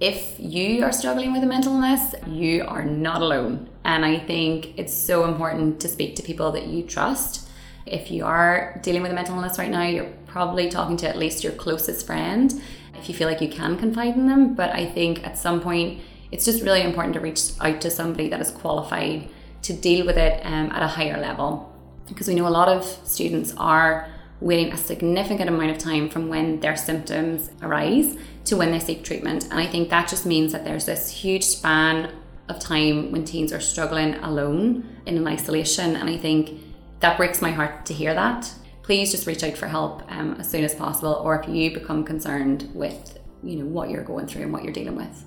If 0.00 0.36
you 0.38 0.82
are 0.82 0.92
struggling 0.92 1.30
with 1.30 1.42
a 1.42 1.46
mental 1.46 1.74
illness, 1.74 2.14
you 2.26 2.64
are 2.66 2.82
not 2.82 3.20
alone. 3.20 3.68
And 3.84 4.02
I 4.02 4.18
think 4.18 4.78
it's 4.78 4.94
so 4.94 5.26
important 5.26 5.78
to 5.82 5.88
speak 5.88 6.16
to 6.16 6.22
people 6.22 6.52
that 6.52 6.68
you 6.68 6.84
trust. 6.84 7.50
If 7.84 8.10
you 8.10 8.24
are 8.24 8.80
dealing 8.82 9.02
with 9.02 9.10
a 9.10 9.14
mental 9.14 9.34
illness 9.34 9.58
right 9.58 9.70
now, 9.70 9.82
you're 9.82 10.10
probably 10.26 10.70
talking 10.70 10.96
to 10.98 11.08
at 11.08 11.18
least 11.18 11.44
your 11.44 11.52
closest 11.52 12.06
friend 12.06 12.62
if 12.94 13.10
you 13.10 13.14
feel 13.14 13.28
like 13.28 13.42
you 13.42 13.50
can 13.50 13.76
confide 13.76 14.16
in 14.16 14.26
them. 14.26 14.54
But 14.54 14.70
I 14.70 14.86
think 14.86 15.22
at 15.26 15.36
some 15.36 15.60
point, 15.60 16.00
it's 16.32 16.46
just 16.46 16.62
really 16.62 16.80
important 16.80 17.12
to 17.14 17.20
reach 17.20 17.50
out 17.60 17.82
to 17.82 17.90
somebody 17.90 18.30
that 18.30 18.40
is 18.40 18.50
qualified 18.50 19.28
to 19.64 19.74
deal 19.74 20.06
with 20.06 20.16
it 20.16 20.40
um, 20.46 20.72
at 20.72 20.82
a 20.82 20.86
higher 20.86 21.20
level. 21.20 21.70
Because 22.08 22.26
we 22.26 22.34
know 22.34 22.48
a 22.48 22.48
lot 22.48 22.68
of 22.68 22.86
students 23.04 23.52
are 23.58 24.08
waiting 24.40 24.72
a 24.72 24.78
significant 24.78 25.50
amount 25.50 25.72
of 25.72 25.76
time 25.76 26.08
from 26.08 26.30
when 26.30 26.60
their 26.60 26.74
symptoms 26.74 27.50
arise 27.60 28.16
to 28.50 28.56
when 28.56 28.72
they 28.72 28.78
seek 28.78 29.02
treatment. 29.02 29.44
And 29.44 29.58
I 29.58 29.66
think 29.66 29.88
that 29.88 30.08
just 30.08 30.26
means 30.26 30.52
that 30.52 30.64
there's 30.64 30.84
this 30.84 31.10
huge 31.10 31.44
span 31.44 32.12
of 32.48 32.58
time 32.58 33.12
when 33.12 33.24
teens 33.24 33.52
are 33.52 33.60
struggling 33.60 34.14
alone 34.16 35.00
in 35.06 35.16
an 35.16 35.26
isolation. 35.26 35.96
And 35.96 36.10
I 36.10 36.16
think 36.16 36.60
that 36.98 37.16
breaks 37.16 37.40
my 37.40 37.52
heart 37.52 37.86
to 37.86 37.94
hear 37.94 38.12
that. 38.12 38.52
Please 38.82 39.12
just 39.12 39.26
reach 39.26 39.44
out 39.44 39.56
for 39.56 39.68
help 39.68 40.02
um, 40.12 40.34
as 40.34 40.50
soon 40.50 40.64
as 40.64 40.74
possible, 40.74 41.14
or 41.24 41.40
if 41.40 41.48
you 41.48 41.72
become 41.72 42.04
concerned 42.04 42.68
with 42.74 43.18
you 43.42 43.56
know 43.56 43.64
what 43.64 43.88
you're 43.88 44.04
going 44.04 44.26
through 44.26 44.42
and 44.42 44.52
what 44.52 44.64
you're 44.64 44.72
dealing 44.72 44.96
with. 44.96 45.24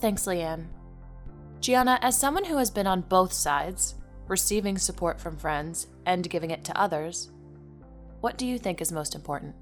Thanks, 0.00 0.24
Leanne. 0.24 0.66
Gianna, 1.60 1.98
as 2.00 2.16
someone 2.16 2.44
who 2.44 2.56
has 2.58 2.70
been 2.70 2.86
on 2.86 3.00
both 3.02 3.32
sides, 3.32 3.96
receiving 4.28 4.78
support 4.78 5.20
from 5.20 5.36
friends 5.36 5.88
and 6.06 6.30
giving 6.30 6.50
it 6.50 6.64
to 6.64 6.80
others, 6.80 7.30
what 8.20 8.38
do 8.38 8.46
you 8.46 8.58
think 8.58 8.80
is 8.80 8.92
most 8.92 9.14
important? 9.14 9.54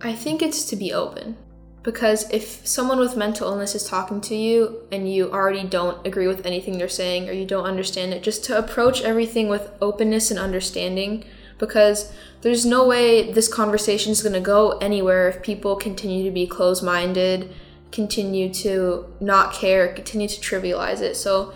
I 0.00 0.12
think 0.14 0.42
it's 0.42 0.64
to 0.66 0.76
be 0.76 0.92
open. 0.92 1.36
Because 1.82 2.30
if 2.30 2.66
someone 2.66 2.98
with 2.98 3.16
mental 3.16 3.48
illness 3.48 3.74
is 3.74 3.84
talking 3.84 4.20
to 4.22 4.34
you 4.34 4.82
and 4.92 5.10
you 5.10 5.32
already 5.32 5.66
don't 5.66 6.06
agree 6.06 6.26
with 6.26 6.44
anything 6.44 6.76
they're 6.76 6.88
saying 6.88 7.28
or 7.28 7.32
you 7.32 7.46
don't 7.46 7.64
understand 7.64 8.12
it, 8.12 8.22
just 8.22 8.44
to 8.44 8.58
approach 8.58 9.00
everything 9.02 9.48
with 9.48 9.70
openness 9.80 10.30
and 10.30 10.38
understanding. 10.38 11.24
Because 11.58 12.12
there's 12.42 12.66
no 12.66 12.86
way 12.86 13.32
this 13.32 13.52
conversation 13.52 14.12
is 14.12 14.22
going 14.22 14.34
to 14.34 14.40
go 14.40 14.72
anywhere 14.78 15.28
if 15.28 15.42
people 15.42 15.76
continue 15.76 16.24
to 16.24 16.30
be 16.30 16.46
closed 16.46 16.84
minded, 16.84 17.52
continue 17.90 18.52
to 18.54 19.06
not 19.20 19.52
care, 19.52 19.92
continue 19.92 20.28
to 20.28 20.40
trivialize 20.40 21.00
it. 21.00 21.16
So 21.16 21.52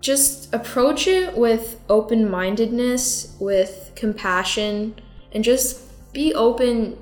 just 0.00 0.54
approach 0.54 1.06
it 1.06 1.36
with 1.36 1.80
open 1.88 2.30
mindedness, 2.30 3.36
with 3.40 3.92
compassion, 3.96 4.94
and 5.32 5.42
just 5.42 6.12
be 6.12 6.32
open 6.34 6.96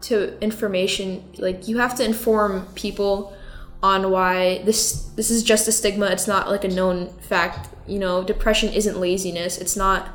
to 0.00 0.40
information 0.40 1.24
like 1.38 1.68
you 1.68 1.78
have 1.78 1.94
to 1.96 2.04
inform 2.04 2.66
people 2.74 3.34
on 3.82 4.10
why 4.10 4.62
this 4.64 5.04
this 5.16 5.30
is 5.30 5.42
just 5.42 5.68
a 5.68 5.72
stigma. 5.72 6.06
It's 6.06 6.26
not 6.26 6.48
like 6.48 6.64
a 6.64 6.68
known 6.68 7.08
fact. 7.20 7.68
You 7.86 7.98
know 7.98 8.24
depression 8.24 8.72
isn't 8.72 8.98
laziness. 8.98 9.58
It's 9.58 9.76
not 9.76 10.08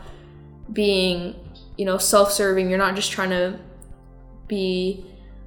being 0.71 1.35
you 1.77 1.85
know 1.85 1.97
self-serving. 1.97 2.69
You're 2.69 2.77
not 2.77 2.95
just 2.95 3.11
trying 3.11 3.31
to 3.31 3.59
be 4.47 5.05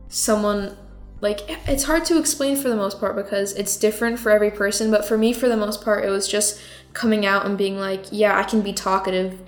someone 0.09 0.77
like 1.21 1.41
it's 1.69 1.85
hard 1.85 2.05
to 2.07 2.19
explain 2.19 2.57
for 2.57 2.69
the 2.69 2.77
most 2.77 3.01
part 3.01 3.17
because 3.17 3.53
it's 3.55 3.77
different 3.77 4.19
for 4.19 4.31
every 4.31 4.51
person 4.51 4.91
but 4.91 5.05
for 5.05 5.19
me 5.19 5.33
for 5.33 5.49
the 5.49 5.57
most 5.57 5.83
part 5.83 6.05
it 6.05 6.11
was 6.11 6.29
just 6.29 6.61
coming 6.93 7.27
out 7.27 7.45
and 7.45 7.59
being 7.59 7.77
like 7.77 8.05
yeah 8.13 8.39
i 8.39 8.43
can 8.45 8.63
be 8.63 8.73
talkative 8.73 9.39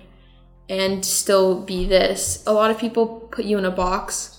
and 0.68 1.04
still 1.04 1.60
be 1.60 1.86
this. 1.86 2.42
A 2.46 2.52
lot 2.52 2.70
of 2.70 2.78
people 2.78 3.28
put 3.30 3.44
you 3.44 3.58
in 3.58 3.64
a 3.64 3.70
box 3.70 4.37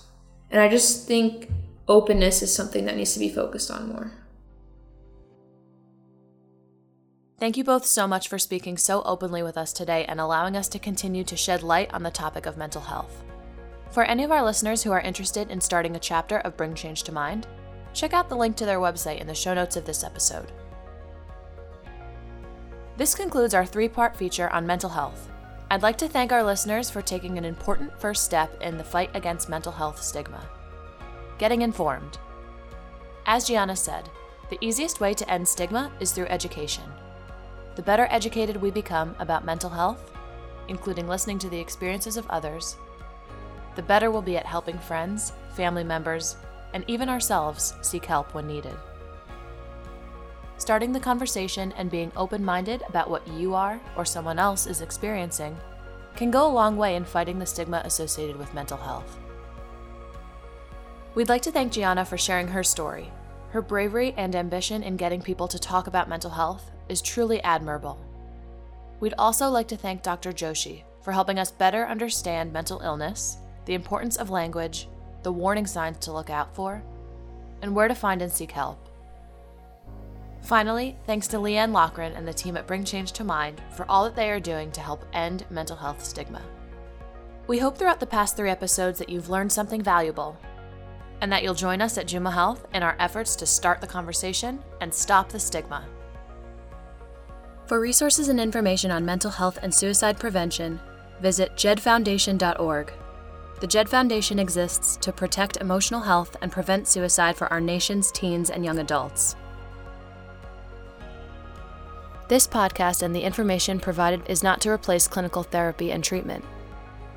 and 0.50 0.60
I 0.60 0.68
just 0.68 1.06
think 1.06 1.48
openness 1.88 2.42
is 2.42 2.54
something 2.54 2.84
that 2.86 2.96
needs 2.96 3.12
to 3.14 3.18
be 3.18 3.28
focused 3.28 3.70
on 3.70 3.88
more. 3.88 4.12
Thank 7.38 7.56
you 7.56 7.64
both 7.64 7.86
so 7.86 8.06
much 8.06 8.28
for 8.28 8.38
speaking 8.38 8.76
so 8.76 9.02
openly 9.04 9.42
with 9.42 9.56
us 9.56 9.72
today 9.72 10.04
and 10.04 10.20
allowing 10.20 10.56
us 10.56 10.68
to 10.68 10.78
continue 10.78 11.24
to 11.24 11.36
shed 11.36 11.62
light 11.62 11.92
on 11.94 12.02
the 12.02 12.10
topic 12.10 12.44
of 12.44 12.58
mental 12.58 12.82
health. 12.82 13.24
For 13.90 14.04
any 14.04 14.24
of 14.24 14.30
our 14.30 14.44
listeners 14.44 14.82
who 14.82 14.92
are 14.92 15.00
interested 15.00 15.50
in 15.50 15.60
starting 15.60 15.96
a 15.96 16.00
chapter 16.00 16.38
of 16.40 16.56
Bring 16.56 16.74
Change 16.74 17.02
to 17.04 17.12
Mind, 17.12 17.46
check 17.94 18.12
out 18.12 18.28
the 18.28 18.36
link 18.36 18.56
to 18.56 18.66
their 18.66 18.78
website 18.78 19.20
in 19.20 19.26
the 19.26 19.34
show 19.34 19.54
notes 19.54 19.76
of 19.76 19.86
this 19.86 20.04
episode. 20.04 20.52
This 22.98 23.14
concludes 23.14 23.54
our 23.54 23.64
three 23.64 23.88
part 23.88 24.14
feature 24.14 24.50
on 24.50 24.66
mental 24.66 24.90
health. 24.90 25.30
I'd 25.72 25.82
like 25.82 25.98
to 25.98 26.08
thank 26.08 26.32
our 26.32 26.42
listeners 26.42 26.90
for 26.90 27.00
taking 27.00 27.38
an 27.38 27.44
important 27.44 27.98
first 28.00 28.24
step 28.24 28.60
in 28.60 28.76
the 28.76 28.82
fight 28.82 29.10
against 29.14 29.48
mental 29.48 29.70
health 29.70 30.02
stigma 30.02 30.48
getting 31.38 31.62
informed. 31.62 32.18
As 33.24 33.46
Gianna 33.46 33.74
said, 33.74 34.10
the 34.50 34.58
easiest 34.60 35.00
way 35.00 35.14
to 35.14 35.30
end 35.30 35.48
stigma 35.48 35.90
is 35.98 36.12
through 36.12 36.26
education. 36.26 36.84
The 37.76 37.82
better 37.82 38.08
educated 38.10 38.58
we 38.58 38.70
become 38.70 39.16
about 39.18 39.46
mental 39.46 39.70
health, 39.70 40.12
including 40.68 41.08
listening 41.08 41.38
to 41.38 41.48
the 41.48 41.58
experiences 41.58 42.18
of 42.18 42.28
others, 42.28 42.76
the 43.74 43.82
better 43.82 44.10
we'll 44.10 44.20
be 44.20 44.36
at 44.36 44.44
helping 44.44 44.78
friends, 44.78 45.32
family 45.54 45.84
members, 45.84 46.36
and 46.74 46.84
even 46.88 47.08
ourselves 47.08 47.72
seek 47.80 48.04
help 48.04 48.34
when 48.34 48.46
needed. 48.46 48.76
Starting 50.60 50.92
the 50.92 51.00
conversation 51.00 51.72
and 51.78 51.90
being 51.90 52.12
open 52.18 52.44
minded 52.44 52.82
about 52.86 53.08
what 53.08 53.26
you 53.28 53.54
are 53.54 53.80
or 53.96 54.04
someone 54.04 54.38
else 54.38 54.66
is 54.66 54.82
experiencing 54.82 55.56
can 56.16 56.30
go 56.30 56.46
a 56.46 56.52
long 56.52 56.76
way 56.76 56.96
in 56.96 57.04
fighting 57.04 57.38
the 57.38 57.46
stigma 57.46 57.80
associated 57.86 58.36
with 58.36 58.52
mental 58.52 58.76
health. 58.76 59.18
We'd 61.14 61.30
like 61.30 61.40
to 61.42 61.50
thank 61.50 61.72
Gianna 61.72 62.04
for 62.04 62.18
sharing 62.18 62.46
her 62.48 62.62
story. 62.62 63.10
Her 63.52 63.62
bravery 63.62 64.12
and 64.18 64.36
ambition 64.36 64.82
in 64.82 64.98
getting 64.98 65.22
people 65.22 65.48
to 65.48 65.58
talk 65.58 65.86
about 65.86 66.10
mental 66.10 66.30
health 66.30 66.70
is 66.90 67.00
truly 67.00 67.42
admirable. 67.42 67.98
We'd 69.00 69.14
also 69.16 69.48
like 69.48 69.68
to 69.68 69.78
thank 69.78 70.02
Dr. 70.02 70.30
Joshi 70.30 70.82
for 71.00 71.12
helping 71.12 71.38
us 71.38 71.50
better 71.50 71.86
understand 71.86 72.52
mental 72.52 72.80
illness, 72.80 73.38
the 73.64 73.72
importance 73.72 74.18
of 74.18 74.28
language, 74.28 74.88
the 75.22 75.32
warning 75.32 75.66
signs 75.66 75.96
to 76.00 76.12
look 76.12 76.28
out 76.28 76.54
for, 76.54 76.82
and 77.62 77.74
where 77.74 77.88
to 77.88 77.94
find 77.94 78.20
and 78.20 78.30
seek 78.30 78.50
help. 78.50 78.89
Finally, 80.42 80.96
thanks 81.06 81.28
to 81.28 81.36
Leanne 81.36 81.72
Loughran 81.72 82.14
and 82.14 82.26
the 82.26 82.32
team 82.32 82.56
at 82.56 82.66
Bring 82.66 82.84
Change 82.84 83.12
to 83.12 83.24
Mind 83.24 83.60
for 83.70 83.86
all 83.88 84.04
that 84.04 84.16
they 84.16 84.30
are 84.30 84.40
doing 84.40 84.72
to 84.72 84.80
help 84.80 85.04
end 85.12 85.44
mental 85.50 85.76
health 85.76 86.04
stigma. 86.04 86.42
We 87.46 87.58
hope 87.58 87.76
throughout 87.76 88.00
the 88.00 88.06
past 88.06 88.36
three 88.36 88.50
episodes 88.50 88.98
that 88.98 89.08
you've 89.08 89.28
learned 89.28 89.52
something 89.52 89.82
valuable 89.82 90.38
and 91.20 91.30
that 91.30 91.42
you'll 91.42 91.54
join 91.54 91.82
us 91.82 91.98
at 91.98 92.06
Jumo 92.06 92.32
Health 92.32 92.66
in 92.72 92.82
our 92.82 92.96
efforts 92.98 93.36
to 93.36 93.46
start 93.46 93.80
the 93.80 93.86
conversation 93.86 94.60
and 94.80 94.92
stop 94.92 95.28
the 95.28 95.40
stigma. 95.40 95.84
For 97.66 97.78
resources 97.78 98.28
and 98.28 98.40
information 98.40 98.90
on 98.90 99.04
mental 99.04 99.30
health 99.30 99.58
and 99.62 99.72
suicide 99.72 100.18
prevention, 100.18 100.80
visit 101.20 101.54
jedfoundation.org. 101.54 102.92
The 103.60 103.66
JED 103.66 103.88
Foundation 103.88 104.38
exists 104.38 104.96
to 104.96 105.12
protect 105.12 105.58
emotional 105.58 106.00
health 106.00 106.34
and 106.40 106.50
prevent 106.50 106.88
suicide 106.88 107.36
for 107.36 107.46
our 107.52 107.60
nation's 107.60 108.10
teens 108.10 108.48
and 108.50 108.64
young 108.64 108.78
adults. 108.78 109.36
This 112.30 112.46
podcast 112.46 113.02
and 113.02 113.12
the 113.12 113.24
information 113.24 113.80
provided 113.80 114.22
is 114.28 114.44
not 114.44 114.60
to 114.60 114.70
replace 114.70 115.08
clinical 115.08 115.42
therapy 115.42 115.90
and 115.90 116.04
treatment. 116.04 116.44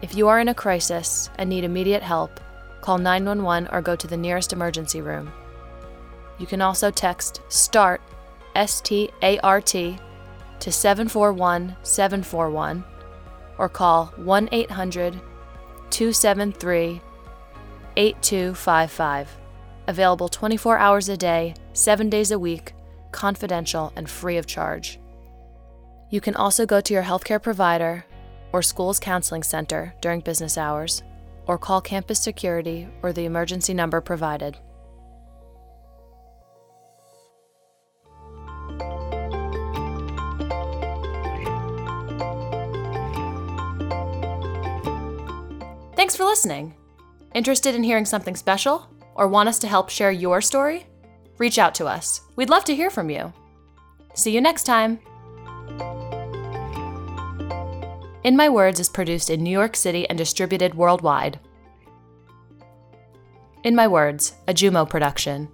If 0.02 0.16
you 0.16 0.28
are 0.28 0.40
in 0.40 0.48
a 0.48 0.56
crisis 0.56 1.30
and 1.38 1.48
need 1.48 1.64
immediate 1.64 2.02
help, 2.02 2.40
call 2.82 2.98
911 2.98 3.70
or 3.72 3.80
go 3.80 3.96
to 3.96 4.08
the 4.08 4.18
nearest 4.18 4.54
emergency 4.54 5.02
room. 5.02 5.32
You 6.40 6.48
can 6.48 6.64
also 6.64 6.90
text 6.90 7.42
START, 7.48 8.02
S 8.56 8.82
T 8.82 9.12
A 9.22 9.38
R 9.42 9.62
T, 9.62 10.00
to 10.60 10.72
741 10.72 11.76
741 11.84 12.84
or 13.60 13.70
call 13.70 14.08
1 14.16 14.50
800 14.52 15.14
273 15.92 17.02
8255. 17.98 19.38
Available 19.86 20.28
24 20.28 20.78
hours 20.80 21.08
a 21.08 21.16
day, 21.16 21.54
7 21.74 22.10
days 22.10 22.32
a 22.32 22.40
week, 22.40 22.74
confidential, 23.12 23.94
and 23.96 24.10
free 24.10 24.38
of 24.38 24.48
charge. 24.48 24.98
You 26.14 26.22
can 26.22 26.36
also 26.36 26.68
go 26.68 26.80
to 26.80 26.94
your 26.94 27.02
healthcare 27.02 27.42
provider 27.42 28.06
or 28.52 28.62
school's 28.62 29.00
counseling 29.00 29.42
center 29.42 29.96
during 30.00 30.20
business 30.20 30.60
hours, 30.60 31.02
or 31.48 31.58
call 31.58 31.82
campus 31.82 32.20
security 32.20 32.88
or 33.02 33.12
the 33.12 33.26
emergency 33.26 33.74
number 33.74 34.00
provided. 34.00 34.56
Thanks 45.96 46.16
for 46.16 46.26
listening. 46.26 46.76
Interested 47.34 47.74
in 47.74 47.82
hearing 47.82 48.06
something 48.06 48.36
special? 48.36 48.88
Or 49.16 49.28
want 49.28 49.50
us 49.50 49.58
to 49.58 49.68
help 49.68 49.90
share 49.90 50.12
your 50.12 50.42
story? 50.42 50.86
Reach 51.40 51.58
out 51.58 51.74
to 51.74 51.88
us. 51.88 52.22
We'd 52.36 52.52
love 52.52 52.66
to 52.66 52.76
hear 52.76 52.92
from 52.92 53.10
you. 53.10 53.34
See 54.14 54.30
you 54.30 54.42
next 54.42 54.66
time. 54.66 55.00
In 58.24 58.38
My 58.38 58.48
Words 58.48 58.80
is 58.80 58.88
produced 58.88 59.30
in 59.30 59.44
New 59.44 59.52
York 59.52 59.76
City 59.76 60.08
and 60.08 60.18
distributed 60.18 60.76
worldwide. 60.76 61.42
In 63.66 63.76
My 63.76 63.86
Words, 63.86 64.36
a 64.48 64.54
Jumo 64.54 64.90
production. 64.90 65.50